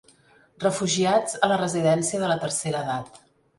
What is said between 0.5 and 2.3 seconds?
Refugiats a la residència